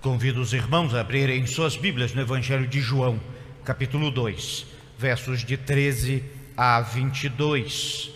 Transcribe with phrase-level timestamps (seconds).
[0.00, 3.20] Convido os irmãos a abrirem suas Bíblias no Evangelho de João,
[3.64, 4.64] capítulo 2,
[4.96, 6.22] versos de 13
[6.56, 8.12] a 22.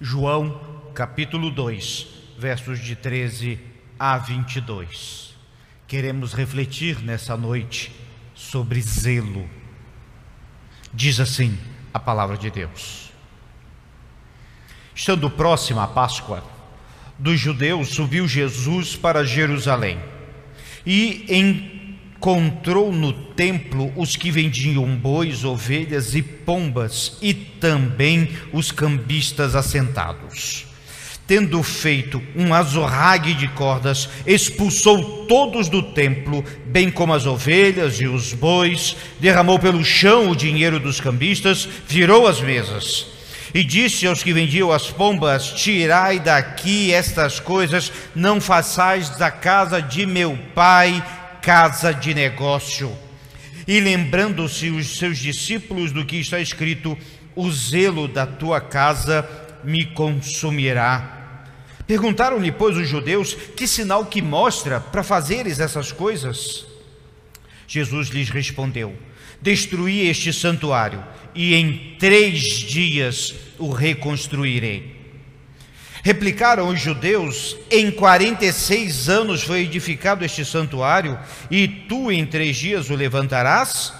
[0.00, 0.60] João,
[0.92, 2.06] capítulo 2,
[2.36, 3.60] versos de 13
[3.96, 5.36] a 22.
[5.86, 7.92] Queremos refletir nessa noite
[8.34, 9.48] sobre zelo.
[10.92, 11.56] Diz assim
[11.94, 13.12] a palavra de Deus.
[14.92, 16.42] Estando próxima a Páscoa
[17.16, 20.09] dos judeus, subiu Jesus para Jerusalém
[20.84, 29.54] e encontrou no templo os que vendiam bois, ovelhas e pombas e também os cambistas
[29.54, 30.66] assentados.
[31.26, 38.06] Tendo feito um azorrague de cordas, expulsou todos do templo, bem como as ovelhas e
[38.06, 43.19] os bois, derramou pelo chão o dinheiro dos cambistas, virou as mesas
[43.52, 49.80] e disse aos que vendiam as pombas: Tirai daqui estas coisas, não façais da casa
[49.80, 51.02] de meu pai
[51.40, 52.96] casa de negócio.
[53.66, 56.96] E lembrando-se os seus discípulos do que está escrito:
[57.34, 59.28] O zelo da tua casa
[59.64, 61.18] me consumirá.
[61.86, 66.66] Perguntaram-lhe, pois, os judeus: Que sinal que mostra para fazeres essas coisas?
[67.66, 68.94] Jesus lhes respondeu:
[69.40, 71.02] Destruí este santuário
[71.34, 75.00] e em três dias o reconstruirei.
[76.02, 81.18] Replicaram os judeus: Em 46 anos foi edificado este santuário,
[81.50, 83.92] e tu em três dias o levantarás?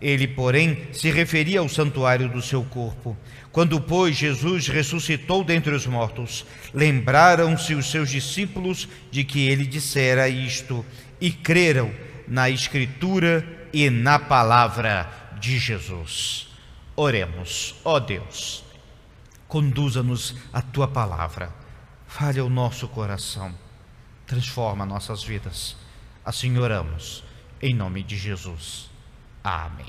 [0.00, 3.16] Ele, porém, se referia ao santuário do seu corpo.
[3.52, 10.28] Quando, pois, Jesus ressuscitou dentre os mortos, lembraram-se os seus discípulos de que ele dissera
[10.28, 10.84] isto
[11.20, 11.92] e creram
[12.26, 16.51] na Escritura e na palavra de Jesus.
[16.94, 18.62] Oremos, ó Deus,
[19.48, 21.52] conduza-nos a tua palavra,
[22.06, 23.54] fale ao nosso coração,
[24.26, 25.76] transforma nossas vidas.
[26.24, 27.24] Assim oramos,
[27.60, 28.90] em nome de Jesus.
[29.42, 29.86] Amém.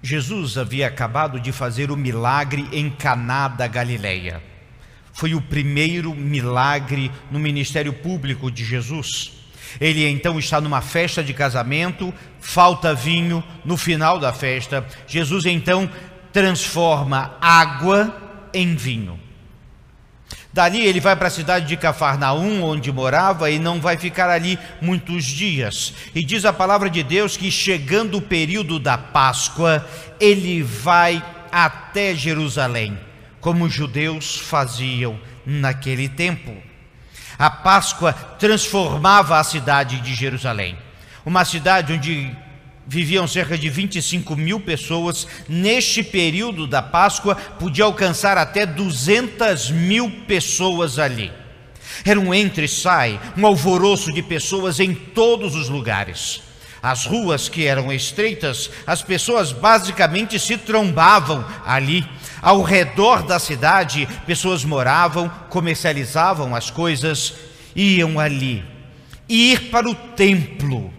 [0.00, 4.40] Jesus havia acabado de fazer o milagre em Caná da Galileia.
[5.12, 9.37] Foi o primeiro milagre no ministério público de Jesus.
[9.80, 14.86] Ele então está numa festa de casamento, falta vinho no final da festa.
[15.06, 15.90] Jesus então
[16.32, 18.14] transforma água
[18.52, 19.18] em vinho.
[20.52, 24.58] Dali ele vai para a cidade de Cafarnaum, onde morava, e não vai ficar ali
[24.80, 25.94] muitos dias.
[26.14, 29.86] E diz a palavra de Deus que chegando o período da Páscoa,
[30.18, 32.98] ele vai até Jerusalém,
[33.40, 36.67] como os judeus faziam naquele tempo.
[37.38, 40.76] A Páscoa transformava a cidade de Jerusalém,
[41.24, 42.36] uma cidade onde
[42.84, 45.26] viviam cerca de 25 mil pessoas.
[45.48, 51.30] Neste período da Páscoa, podia alcançar até 200 mil pessoas ali.
[52.04, 56.47] Era um entre-sai, um alvoroço de pessoas em todos os lugares.
[56.82, 62.06] As ruas que eram estreitas, as pessoas basicamente se trombavam ali.
[62.40, 67.34] Ao redor da cidade, pessoas moravam, comercializavam as coisas,
[67.74, 68.64] iam ali.
[69.28, 70.92] Ir para o templo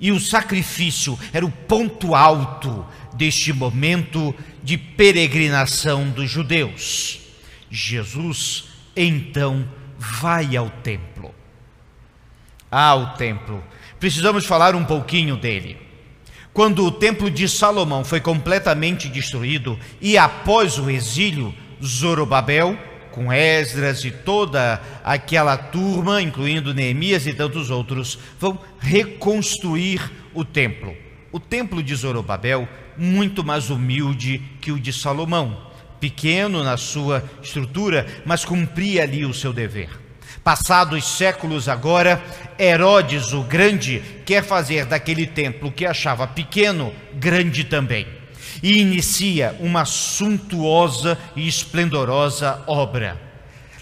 [0.00, 7.20] e o sacrifício era o ponto alto deste momento de peregrinação dos judeus.
[7.70, 8.64] Jesus
[8.96, 11.34] então vai ao templo.
[12.70, 13.62] Ao templo.
[14.00, 15.76] Precisamos falar um pouquinho dele.
[16.54, 22.78] Quando o templo de Salomão foi completamente destruído e após o exílio, Zorobabel,
[23.12, 30.96] com Esdras e toda aquela turma, incluindo Neemias e tantos outros, vão reconstruir o templo.
[31.30, 35.60] O templo de Zorobabel, muito mais humilde que o de Salomão,
[36.00, 40.09] pequeno na sua estrutura, mas cumpria ali o seu dever.
[40.42, 42.22] Passados séculos agora,
[42.58, 48.06] Herodes o Grande quer fazer daquele templo que achava pequeno, grande também.
[48.62, 53.20] E inicia uma suntuosa e esplendorosa obra.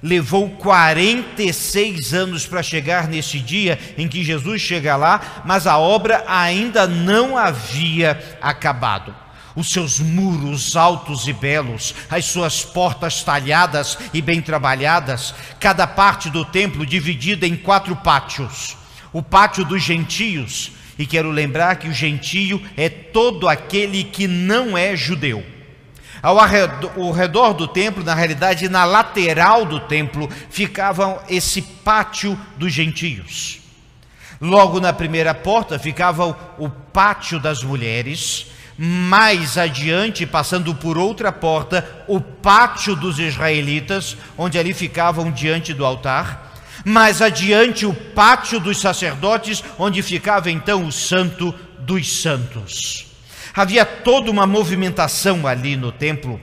[0.03, 6.25] Levou 46 anos para chegar nesse dia em que Jesus chega lá, mas a obra
[6.27, 9.15] ainda não havia acabado
[9.59, 16.31] os seus muros altos e belos, as suas portas talhadas e bem trabalhadas, cada parte
[16.31, 18.77] do templo dividida em quatro pátios.
[19.13, 24.79] O pátio dos gentios, e quero lembrar que o gentio é todo aquele que não
[24.79, 25.45] é judeu.
[26.23, 32.39] Ao redor, ao redor do templo, na realidade, na lateral do templo, ficava esse pátio
[32.57, 33.59] dos gentios.
[34.41, 38.47] Logo na primeira porta ficava o pátio das mulheres,
[38.79, 45.85] mais adiante, passando por outra porta, o pátio dos israelitas, onde ali ficavam diante do
[45.85, 46.55] altar.
[46.85, 53.07] Mais adiante, o pátio dos sacerdotes, onde ficava então o Santo dos Santos.
[53.53, 56.41] Havia toda uma movimentação ali no templo.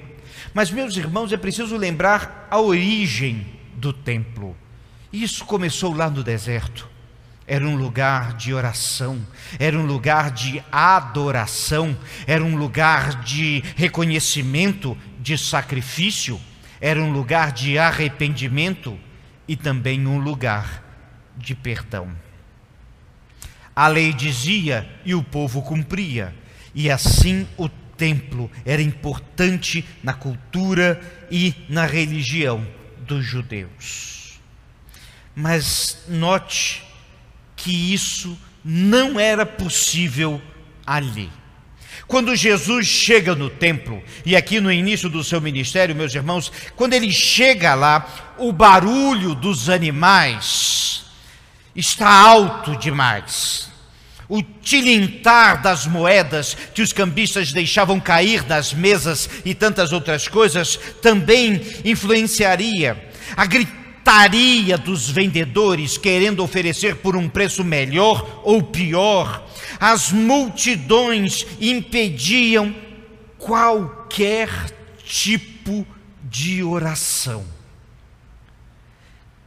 [0.54, 4.58] Mas, meus irmãos, é preciso lembrar a origem do templo.
[5.14, 6.94] Isso começou lá no deserto.
[7.47, 9.25] Era um lugar de oração,
[9.59, 11.95] era um lugar de adoração,
[12.25, 16.42] era um lugar de reconhecimento, de sacrifício,
[16.81, 18.97] era um lugar de arrependimento
[19.47, 20.83] e também um lugar
[21.38, 22.12] de perdão.
[23.75, 26.33] A lei dizia e o povo cumpria,
[26.74, 31.00] e assim o templo era importante na cultura
[31.30, 32.65] e na religião
[33.00, 34.39] dos judeus.
[35.36, 36.83] Mas note
[37.56, 40.42] que isso não era possível
[40.86, 41.30] ali.
[42.07, 46.94] Quando Jesus chega no templo, e aqui no início do seu ministério, meus irmãos, quando
[46.94, 51.06] ele chega lá, o barulho dos animais
[51.75, 53.69] está alto demais.
[54.28, 60.80] O tilintar das moedas que os cambistas deixavam cair das mesas e tantas outras coisas
[61.01, 63.12] também influenciaria.
[63.36, 63.85] A gritaria
[64.78, 69.46] dos vendedores querendo oferecer por um preço melhor ou pior.
[69.80, 72.75] As multidões impediam
[73.38, 74.50] qualquer
[75.04, 75.86] tipo
[76.24, 77.46] de oração.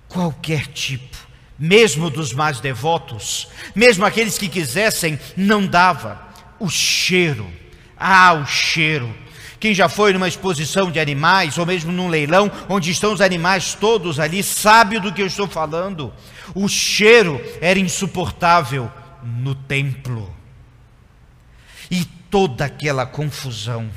[0.08, 1.28] Qualquer tipo
[1.58, 6.28] mesmo dos mais devotos, mesmo aqueles que quisessem, não dava.
[6.60, 7.50] O cheiro,
[7.96, 9.12] ah, o cheiro.
[9.60, 13.74] Quem já foi numa exposição de animais, ou mesmo num leilão, onde estão os animais
[13.74, 16.12] todos ali, sabe do que eu estou falando.
[16.54, 18.90] O cheiro era insuportável
[19.22, 20.32] no templo.
[21.90, 23.90] E toda aquela confusão.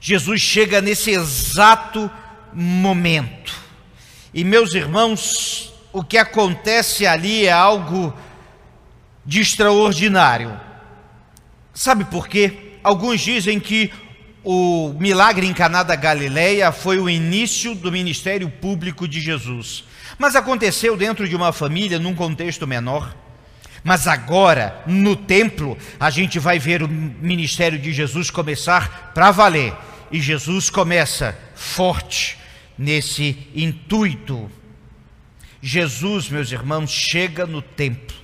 [0.00, 2.10] Jesus chega nesse exato
[2.52, 3.54] momento.
[4.34, 8.12] E meus irmãos, o que acontece ali é algo
[9.24, 10.58] de extraordinário.
[11.72, 12.78] Sabe por quê?
[12.82, 13.92] Alguns dizem que
[14.50, 19.84] o milagre em Caná da Galileia foi o início do ministério público de Jesus.
[20.16, 23.14] Mas aconteceu dentro de uma família, num contexto menor.
[23.84, 29.74] Mas agora, no templo, a gente vai ver o ministério de Jesus começar para valer.
[30.10, 32.38] E Jesus começa forte
[32.78, 34.50] nesse intuito
[35.60, 38.16] Jesus, meus irmãos, chega no templo.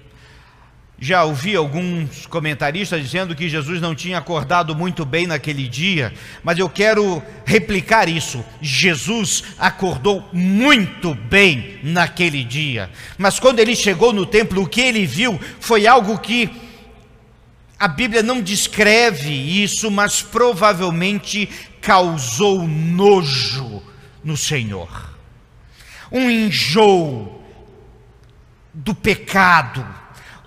[1.04, 6.58] Já ouvi alguns comentaristas dizendo que Jesus não tinha acordado muito bem naquele dia, mas
[6.58, 8.42] eu quero replicar isso.
[8.62, 15.04] Jesus acordou muito bem naquele dia, mas quando ele chegou no templo, o que ele
[15.04, 16.50] viu foi algo que
[17.78, 19.30] a Bíblia não descreve
[19.62, 21.46] isso, mas provavelmente
[21.82, 23.82] causou nojo
[24.24, 25.12] no Senhor
[26.10, 27.42] um enjoo
[28.72, 29.84] do pecado,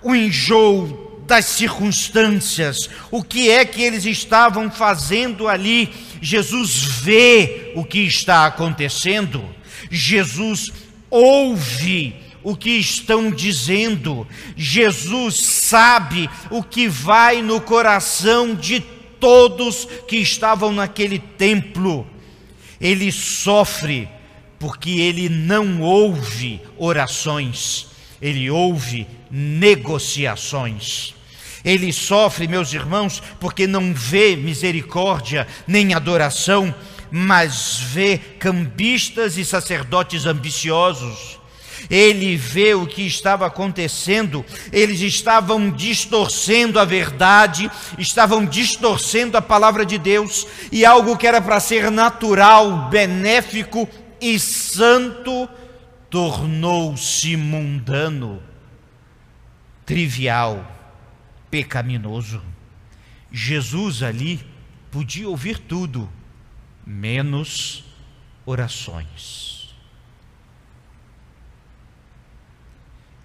[0.02, 5.92] o enjoo das circunstâncias, o que é que eles estavam fazendo ali.
[6.22, 9.44] Jesus vê o que está acontecendo,
[9.90, 10.72] Jesus
[11.10, 18.80] ouve o que estão dizendo, Jesus sabe o que vai no coração de
[19.20, 22.06] todos que estavam naquele templo.
[22.80, 24.08] Ele sofre
[24.58, 27.88] porque ele não ouve orações,
[28.20, 31.14] ele ouve negociações.
[31.64, 36.74] Ele sofre, meus irmãos, porque não vê misericórdia nem adoração,
[37.10, 41.38] mas vê cambistas e sacerdotes ambiciosos.
[41.88, 49.86] Ele vê o que estava acontecendo, eles estavam distorcendo a verdade, estavam distorcendo a palavra
[49.86, 53.88] de Deus, e algo que era para ser natural, benéfico,
[54.20, 55.48] e santo
[56.10, 58.42] tornou-se mundano,
[59.84, 60.66] trivial,
[61.50, 62.42] pecaminoso.
[63.30, 64.40] Jesus ali
[64.90, 66.10] podia ouvir tudo,
[66.86, 67.84] menos
[68.46, 69.74] orações.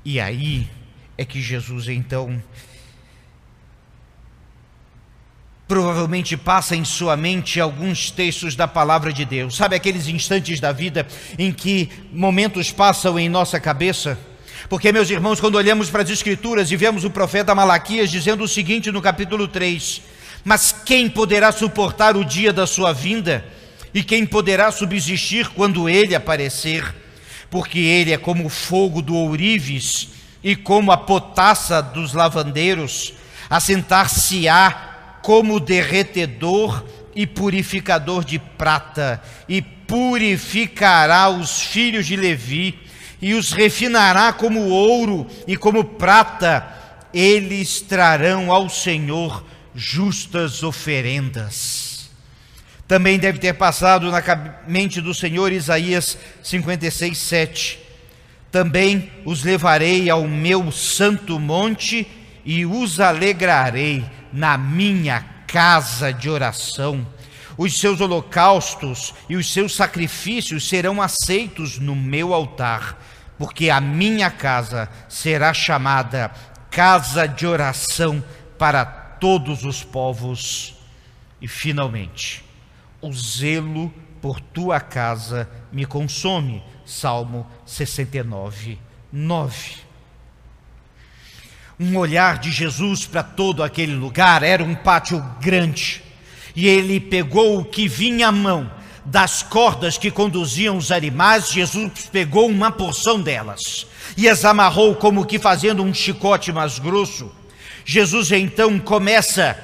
[0.05, 0.69] E aí
[1.17, 2.41] é que Jesus então
[5.67, 9.55] provavelmente passa em sua mente alguns textos da palavra de Deus.
[9.55, 14.17] Sabe aqueles instantes da vida em que momentos passam em nossa cabeça?
[14.69, 18.47] Porque, meus irmãos, quando olhamos para as Escrituras e vemos o profeta Malaquias dizendo o
[18.47, 20.01] seguinte no capítulo 3:
[20.43, 23.45] Mas quem poderá suportar o dia da sua vinda?
[23.93, 26.93] E quem poderá subsistir quando ele aparecer?
[27.49, 30.09] Porque ele é como o fogo do ourives
[30.43, 33.13] e como a potassa dos lavandeiros,
[33.49, 34.92] assentar-se-á
[35.23, 36.83] como derretedor
[37.15, 42.77] e purificador de prata, e purificará os filhos de Levi,
[43.21, 46.67] e os refinará como ouro e como prata,
[47.13, 52.09] eles trarão ao Senhor justas oferendas.
[52.85, 54.21] Também deve ter passado na
[54.67, 57.79] mente do Senhor Isaías 56, 7.
[58.51, 62.05] Também os levarei ao meu santo monte
[62.43, 64.03] e os alegrarei
[64.33, 67.05] na minha casa de oração.
[67.55, 72.99] Os seus holocaustos e os seus sacrifícios serão aceitos no meu altar,
[73.37, 76.31] porque a minha casa será chamada
[76.71, 78.23] casa de oração
[78.57, 80.75] para todos os povos.
[81.39, 82.43] E finalmente,
[82.99, 86.63] o zelo por tua casa me consome.
[86.85, 88.79] Salmo 69,
[89.11, 89.92] 9.
[91.83, 96.01] Um olhar de Jesus para todo aquele lugar era um pátio grande,
[96.55, 98.71] e ele pegou o que vinha à mão
[99.03, 103.85] das cordas que conduziam os animais, Jesus pegou uma porção delas
[104.15, 107.29] e as amarrou como que fazendo um chicote mais grosso.
[107.83, 109.57] Jesus então começa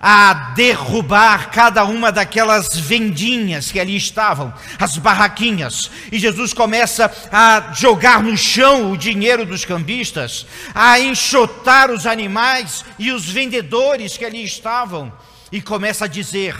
[0.00, 7.72] a derrubar cada uma daquelas vendinhas que ali estavam, as barraquinhas, e Jesus começa a
[7.74, 14.24] jogar no chão o dinheiro dos cambistas, a enxotar os animais e os vendedores que
[14.24, 15.12] ali estavam,
[15.52, 16.56] e começa a dizer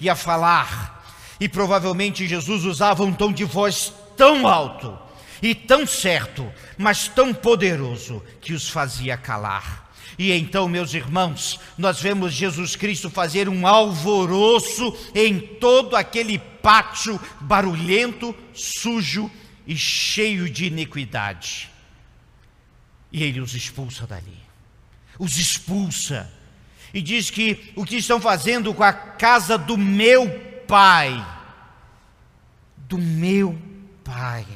[0.00, 1.02] e a falar.
[1.40, 4.96] E provavelmente Jesus usava um tom de voz tão alto
[5.42, 9.83] e tão certo, mas tão poderoso que os fazia calar.
[10.18, 17.20] E então, meus irmãos, nós vemos Jesus Cristo fazer um alvoroço em todo aquele pátio
[17.40, 19.30] barulhento, sujo
[19.66, 21.70] e cheio de iniquidade.
[23.12, 24.38] E ele os expulsa dali.
[25.18, 26.32] Os expulsa.
[26.92, 30.28] E diz que o que estão fazendo com a casa do meu
[30.66, 31.24] pai,
[32.76, 33.58] do meu
[34.04, 34.46] pai.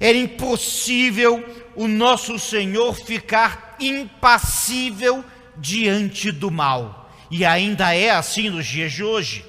[0.00, 5.24] Era impossível o nosso Senhor ficar impassível
[5.56, 7.12] diante do mal.
[7.30, 9.44] E ainda é assim nos dias de hoje.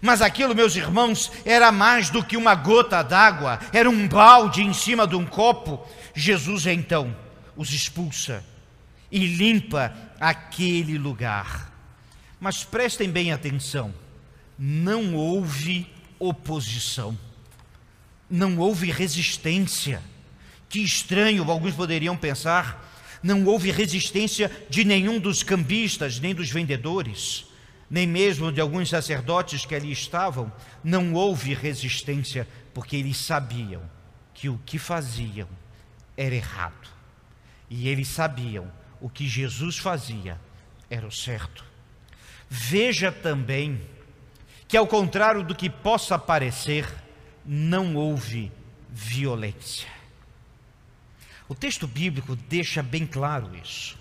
[0.00, 4.72] Mas aquilo, meus irmãos, era mais do que uma gota d'água, era um balde em
[4.72, 5.84] cima de um copo.
[6.14, 7.14] Jesus então
[7.56, 8.44] os expulsa
[9.10, 11.72] e limpa aquele lugar.
[12.40, 13.92] Mas prestem bem atenção:
[14.58, 17.16] não houve oposição
[18.30, 20.02] não houve resistência.
[20.68, 22.86] Que estranho, alguns poderiam pensar.
[23.22, 27.46] Não houve resistência de nenhum dos cambistas, nem dos vendedores,
[27.90, 30.52] nem mesmo de alguns sacerdotes que ali estavam.
[30.84, 33.82] Não houve resistência, porque eles sabiam
[34.34, 35.48] que o que faziam
[36.16, 36.88] era errado.
[37.68, 38.70] E eles sabiam
[39.00, 40.40] o que Jesus fazia
[40.90, 41.64] era o certo.
[42.48, 43.80] Veja também
[44.66, 46.86] que, ao contrário do que possa parecer,
[47.44, 48.52] não houve
[48.90, 49.97] violência.
[51.48, 53.96] O texto bíblico deixa bem claro isso.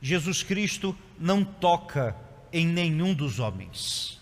[0.00, 2.16] Jesus Cristo não toca
[2.52, 4.18] em nenhum dos homens,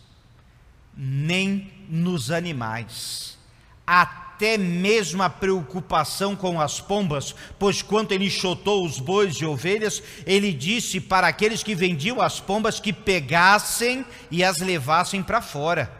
[0.97, 3.38] nem nos animais,
[3.87, 10.03] até mesmo a preocupação com as pombas, pois quando ele chotou os bois e ovelhas,
[10.27, 15.91] ele disse para aqueles que vendiam as pombas que pegassem e as levassem para fora.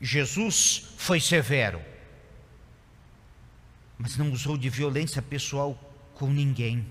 [0.00, 1.80] Jesus foi severo,
[4.00, 5.78] mas não usou de violência pessoal
[6.14, 6.86] com ninguém.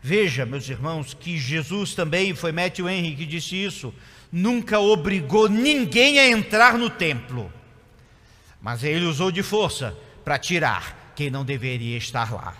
[0.00, 3.92] Veja, meus irmãos, que Jesus também foi Matthew Henry que disse isso,
[4.30, 7.52] nunca obrigou ninguém a entrar no templo,
[8.62, 12.56] mas ele usou de força para tirar quem não deveria estar lá.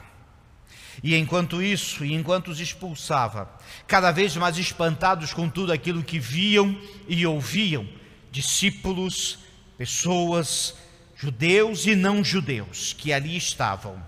[1.00, 3.48] E enquanto isso, e enquanto os expulsava,
[3.86, 7.88] cada vez mais espantados com tudo aquilo que viam e ouviam,
[8.32, 9.38] discípulos
[9.76, 10.74] pessoas,
[11.18, 14.00] judeus e não judeus, que ali estavam,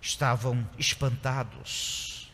[0.00, 2.30] estavam espantados.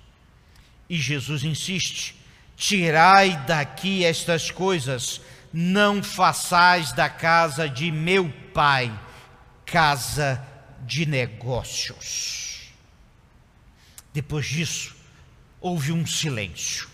[0.89, 2.17] E Jesus insiste:
[2.57, 5.21] tirai daqui estas coisas,
[5.53, 8.91] não façais da casa de meu pai
[9.67, 10.43] casa
[10.87, 12.73] de negócios.
[14.15, 14.97] Depois disso,
[15.61, 16.89] houve um silêncio,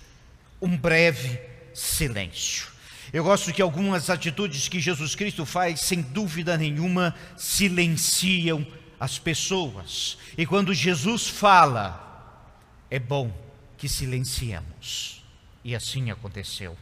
[0.60, 1.40] um breve
[1.72, 2.73] silêncio.
[3.14, 8.66] Eu gosto que algumas atitudes que Jesus Cristo faz, sem dúvida nenhuma, silenciam
[8.98, 10.18] as pessoas.
[10.36, 12.42] E quando Jesus fala,
[12.90, 13.32] é bom
[13.78, 15.22] que silenciemos.
[15.62, 16.76] E assim aconteceu.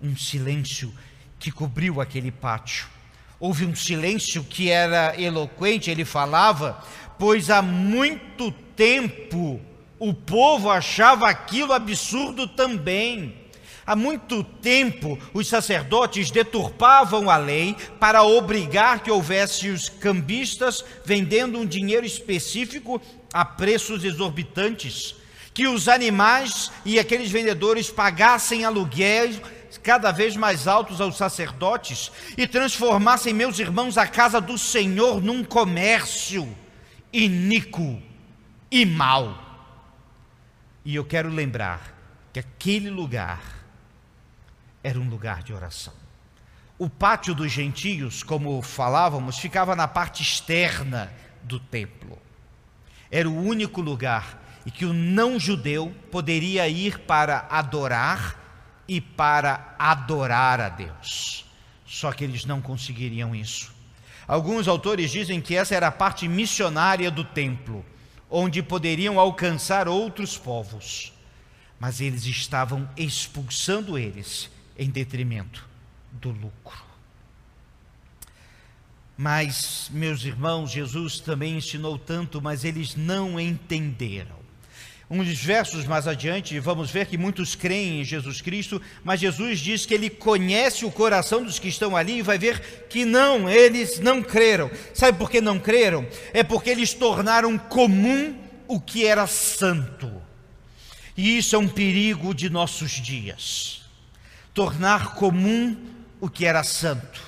[0.00, 0.94] Um silêncio
[1.38, 2.86] que cobriu aquele pátio.
[3.38, 6.82] Houve um silêncio que era eloquente, ele falava,
[7.18, 9.60] pois há muito tempo
[9.98, 13.46] o povo achava aquilo absurdo também
[13.88, 21.58] Há muito tempo, os sacerdotes deturpavam a lei para obrigar que houvesse os cambistas vendendo
[21.58, 23.00] um dinheiro específico
[23.32, 25.14] a preços exorbitantes,
[25.54, 29.40] que os animais e aqueles vendedores pagassem aluguéis
[29.82, 35.42] cada vez mais altos aos sacerdotes e transformassem meus irmãos a casa do Senhor num
[35.42, 36.46] comércio
[37.10, 38.02] iníquo
[38.70, 39.42] e mau.
[40.84, 41.94] E eu quero lembrar
[42.34, 43.57] que aquele lugar
[44.82, 45.94] era um lugar de oração.
[46.78, 52.16] O pátio dos gentios, como falávamos, ficava na parte externa do templo.
[53.10, 58.38] Era o único lugar em que o não-judeu poderia ir para adorar
[58.86, 61.44] e para adorar a Deus.
[61.86, 63.72] Só que eles não conseguiriam isso.
[64.26, 67.84] Alguns autores dizem que essa era a parte missionária do templo,
[68.30, 71.12] onde poderiam alcançar outros povos.
[71.80, 75.68] Mas eles estavam expulsando eles em detrimento
[76.12, 76.86] do lucro.
[79.16, 84.38] Mas, meus irmãos, Jesus também ensinou tanto, mas eles não entenderam.
[85.10, 89.84] Uns versos mais adiante, vamos ver que muitos creem em Jesus Cristo, mas Jesus diz
[89.84, 93.98] que ele conhece o coração dos que estão ali e vai ver que não, eles
[93.98, 94.70] não creram.
[94.94, 96.06] Sabe por que não creram?
[96.32, 100.12] É porque eles tornaram comum o que era santo.
[101.16, 103.87] E isso é um perigo de nossos dias
[104.58, 105.76] tornar comum
[106.20, 107.22] o que era santo.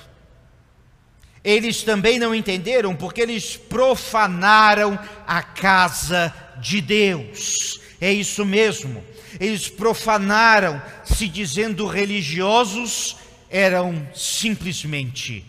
[1.41, 7.79] Eles também não entenderam porque eles profanaram a casa de Deus.
[8.01, 9.01] É isso mesmo.
[9.39, 13.15] Eles profanaram, se dizendo religiosos,
[13.49, 15.45] eram simplesmente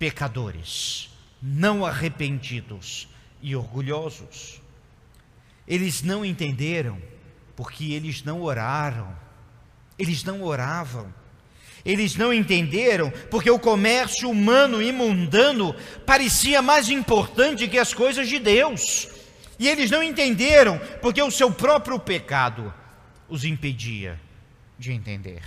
[0.00, 1.08] pecadores,
[1.40, 3.06] não arrependidos
[3.40, 4.60] e orgulhosos.
[5.68, 7.00] Eles não entenderam
[7.54, 9.21] porque eles não oraram
[10.02, 11.14] eles não oravam.
[11.84, 18.28] Eles não entenderam porque o comércio humano e mundano parecia mais importante que as coisas
[18.28, 19.08] de Deus.
[19.58, 22.74] E eles não entenderam porque o seu próprio pecado
[23.28, 24.20] os impedia
[24.76, 25.42] de entender.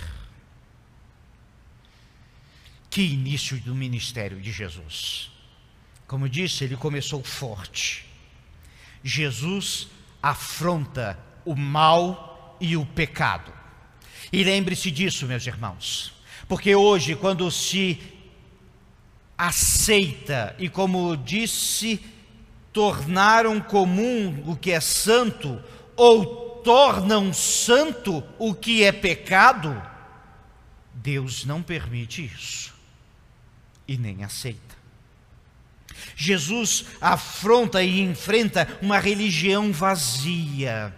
[2.88, 5.30] Que início do ministério de Jesus.
[6.06, 8.06] Como disse, ele começou forte.
[9.04, 9.88] Jesus
[10.22, 13.55] afronta o mal e o pecado.
[14.36, 16.12] E lembre-se disso, meus irmãos,
[16.46, 17.98] porque hoje, quando se
[19.38, 21.98] aceita e, como disse,
[22.70, 25.58] tornaram comum o que é santo,
[25.96, 29.82] ou tornam santo o que é pecado,
[30.92, 32.74] Deus não permite isso
[33.88, 34.76] e nem aceita.
[36.14, 40.94] Jesus afronta e enfrenta uma religião vazia.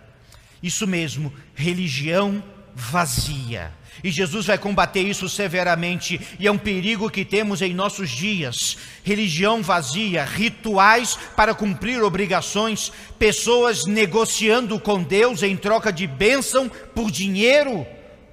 [0.60, 3.72] Isso mesmo, religião vazia vazia.
[4.04, 8.78] E Jesus vai combater isso severamente, e é um perigo que temos em nossos dias:
[9.02, 17.10] religião vazia, rituais para cumprir obrigações, pessoas negociando com Deus em troca de bênção por
[17.10, 17.84] dinheiro,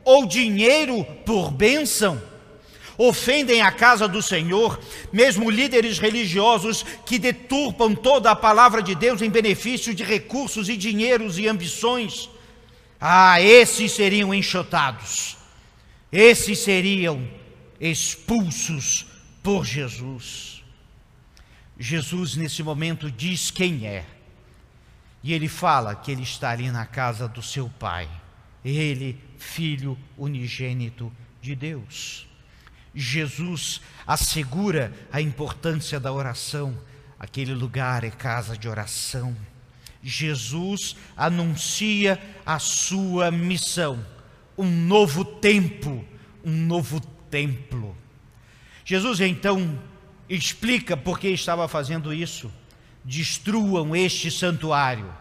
[0.03, 2.21] ou dinheiro por bênção.
[2.97, 4.79] Ofendem a casa do Senhor,
[5.11, 10.77] mesmo líderes religiosos que deturpam toda a palavra de Deus em benefício de recursos e
[10.77, 12.29] dinheiros e ambições
[12.99, 15.37] ah, esses seriam enxotados,
[16.11, 17.27] esses seriam
[17.79, 19.05] expulsos
[19.43, 20.63] por Jesus.
[21.77, 24.05] Jesus, nesse momento, diz quem é,
[25.21, 28.09] e ele fala que ele está ali na casa do seu Pai,
[28.63, 32.27] ele, Filho unigênito de Deus.
[32.93, 36.77] Jesus assegura a importância da oração,
[37.19, 39.35] aquele lugar é casa de oração.
[40.07, 44.05] Jesus anuncia a sua missão,
[44.55, 46.05] um novo tempo,
[46.43, 46.99] um novo
[47.31, 47.97] templo.
[48.85, 49.81] Jesus então
[50.29, 52.51] explica por que estava fazendo isso.
[53.03, 55.11] Destruam este santuário,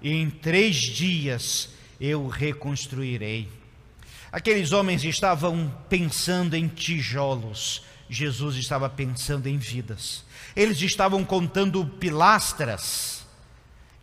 [0.00, 3.48] e em três dias eu reconstruirei.
[4.32, 10.24] Aqueles homens estavam pensando em tijolos, Jesus estava pensando em vidas.
[10.56, 13.21] Eles estavam contando pilastras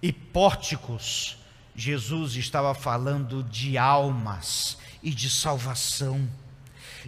[0.01, 1.37] e pórticos,
[1.75, 6.29] Jesus estava falando de almas e de salvação.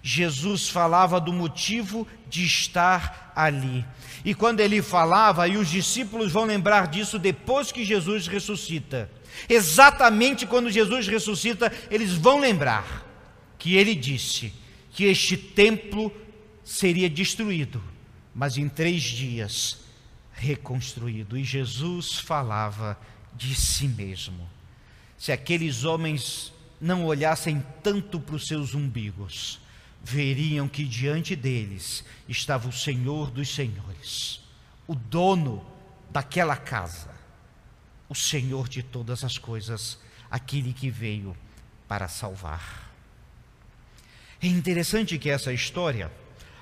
[0.01, 3.85] Jesus falava do motivo de estar ali.
[4.23, 9.09] E quando ele falava, e os discípulos vão lembrar disso depois que Jesus ressuscita.
[9.49, 13.05] Exatamente quando Jesus ressuscita, eles vão lembrar
[13.57, 14.53] que ele disse
[14.91, 16.11] que este templo
[16.63, 17.81] seria destruído,
[18.33, 19.80] mas em três dias
[20.41, 21.37] reconstruído.
[21.37, 22.99] E Jesus falava
[23.35, 24.49] de si mesmo.
[25.17, 29.59] Se aqueles homens não olhassem tanto para os seus umbigos,
[30.03, 34.41] veriam que diante deles estava o Senhor dos Senhores,
[34.87, 35.63] o dono
[36.09, 37.11] daquela casa,
[38.09, 39.99] o Senhor de todas as coisas,
[40.29, 41.37] aquele que veio
[41.87, 42.91] para salvar.
[44.41, 46.11] É interessante que essa história,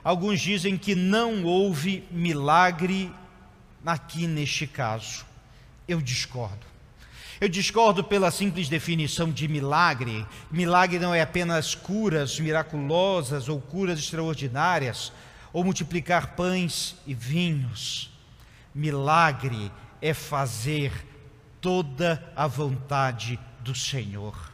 [0.03, 3.09] alguns dizem que não houve milagre
[3.85, 5.25] aqui neste caso.
[5.87, 6.65] Eu discordo.
[7.41, 10.25] Eu discordo pela simples definição de milagre.
[10.51, 15.13] Milagre não é apenas curas miraculosas ou curas extraordinárias,
[15.53, 18.11] ou multiplicar pães e vinhos.
[18.75, 20.91] Milagre é fazer
[21.61, 24.51] toda a vontade do Senhor.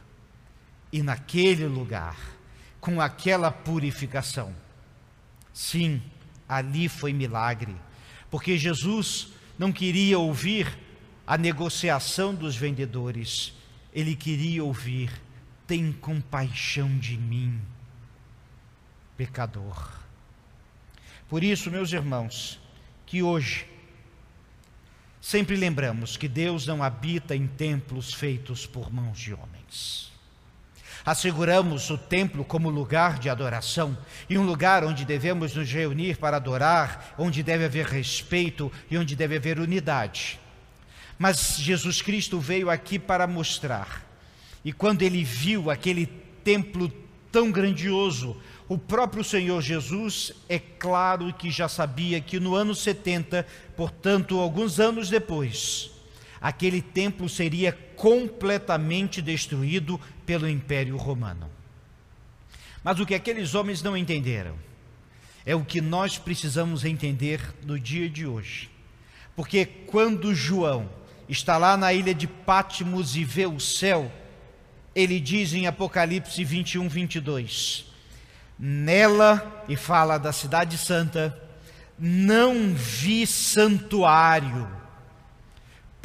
[0.92, 2.16] E naquele lugar,
[2.80, 4.54] com aquela purificação,
[5.52, 6.00] sim,
[6.48, 7.74] ali foi milagre,
[8.30, 10.78] porque Jesus não queria ouvir
[11.26, 13.52] a negociação dos vendedores,
[13.92, 15.10] ele queria ouvir:
[15.66, 17.60] tem compaixão de mim,
[19.16, 19.92] pecador.
[21.28, 22.60] Por isso, meus irmãos,
[23.04, 23.66] que hoje
[25.20, 30.12] sempre lembramos que Deus não habita em templos feitos por mãos de homens.
[31.04, 33.96] Asseguramos o templo como lugar de adoração
[34.28, 39.14] e um lugar onde devemos nos reunir para adorar, onde deve haver respeito e onde
[39.14, 40.40] deve haver unidade.
[41.18, 44.04] Mas Jesus Cristo veio aqui para mostrar.
[44.64, 46.06] E quando ele viu aquele
[46.42, 46.92] templo
[47.30, 48.36] tão grandioso,
[48.68, 54.80] o próprio Senhor Jesus, é claro que já sabia que no ano 70, portanto, alguns
[54.80, 55.90] anos depois,
[56.46, 61.50] aquele templo seria completamente destruído pelo Império Romano.
[62.84, 64.54] Mas o que aqueles homens não entenderam
[65.44, 68.70] é o que nós precisamos entender no dia de hoje.
[69.34, 70.88] Porque quando João
[71.28, 74.10] está lá na ilha de Patmos e vê o céu,
[74.94, 77.86] ele diz em Apocalipse 21, 22:
[78.56, 81.36] Nela, e fala da Cidade Santa,
[81.98, 84.85] não vi santuário,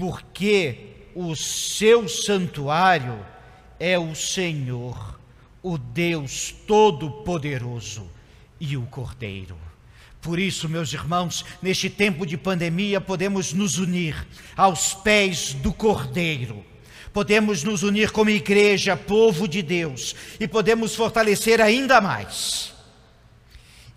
[0.01, 0.77] porque
[1.13, 3.23] o seu santuário
[3.79, 5.19] é o Senhor,
[5.61, 8.09] o Deus Todo-Poderoso
[8.59, 9.55] e o Cordeiro.
[10.19, 14.15] Por isso, meus irmãos, neste tempo de pandemia, podemos nos unir
[14.57, 16.65] aos pés do Cordeiro.
[17.13, 22.70] Podemos nos unir como igreja, povo de Deus, e podemos fortalecer ainda mais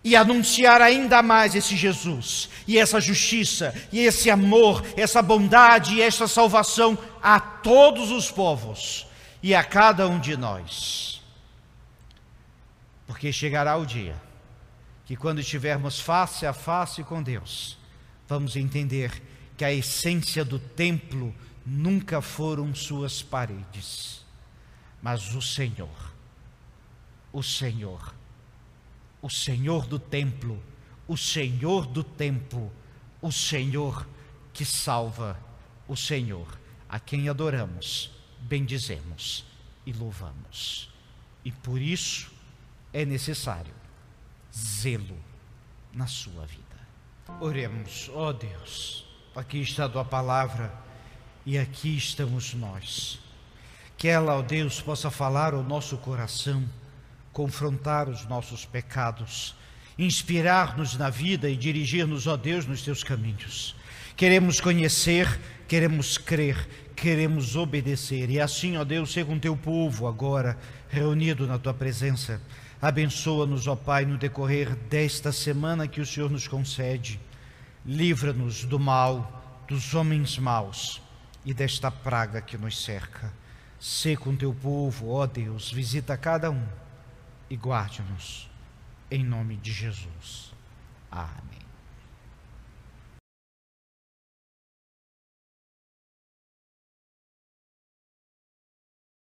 [0.05, 6.03] e anunciar ainda mais esse Jesus, e essa justiça, e esse amor, essa bondade e
[6.03, 9.07] essa salvação a todos os povos
[9.43, 11.23] e a cada um de nós.
[13.07, 14.15] Porque chegará o dia
[15.07, 17.79] que quando estivermos face a face com Deus,
[18.29, 19.23] vamos entender
[19.57, 24.25] que a essência do templo nunca foram suas paredes,
[25.01, 26.13] mas o Senhor,
[27.33, 28.15] o Senhor,
[29.25, 30.63] o Senhor do templo,
[31.09, 32.71] o Senhor do templo,
[33.23, 34.07] o Senhor
[34.53, 35.41] que salva,
[35.89, 38.11] o Senhor a quem adoramos,
[38.43, 39.47] bendizemos
[39.87, 40.91] e louvamos.
[41.43, 42.31] E por isso
[42.93, 43.73] é necessário
[44.55, 45.17] zelo
[45.91, 46.63] na sua vida.
[47.41, 50.71] Oremos, ó oh Deus, aqui está a tua palavra
[51.47, 53.19] e aqui estamos nós.
[53.97, 56.63] Que ela, ó oh Deus, possa falar ao nosso coração,
[57.35, 59.55] confrontar os nossos pecados,
[59.99, 63.77] inspirar-nos na vida e dirigir-nos, ó Deus, nos teus caminhos.
[64.17, 65.29] Queremos conhecer,
[65.69, 66.57] queremos crer,
[66.97, 68.31] queremos obedecer.
[68.31, 70.57] E assim, ó Deus, seja com teu povo agora
[70.89, 72.41] reunido na tua presença
[72.85, 77.19] Abençoa-nos, ó Pai, no decorrer desta semana que o Senhor nos concede.
[77.83, 81.01] Livra-nos do mal, dos homens maus
[81.47, 83.33] e desta praga que nos cerca.
[83.81, 86.63] Sê com teu povo, ó Deus, visita cada um
[87.49, 88.51] e guarde-nos.
[89.11, 90.53] Em nome de Jesus.
[91.11, 91.54] Amém.